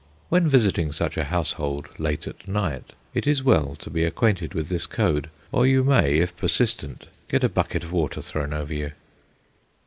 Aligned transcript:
When 0.29 0.47
visiting 0.49 0.91
such 0.91 1.15
a 1.15 1.25
household 1.25 1.99
late 1.99 2.25
at 2.25 2.47
night 2.47 2.93
it 3.13 3.27
is 3.27 3.43
well 3.43 3.75
to 3.75 3.89
be 3.91 4.03
acquainted 4.03 4.55
with 4.55 4.67
this 4.67 4.87
code, 4.87 5.29
or 5.51 5.67
you 5.67 5.83
may, 5.83 6.17
if 6.17 6.35
persistent, 6.35 7.05
get 7.29 7.43
a 7.43 7.47
bucket 7.49 7.83
of 7.83 7.91
water 7.91 8.23
thrown 8.23 8.51
over 8.51 8.73
you. 8.73 8.93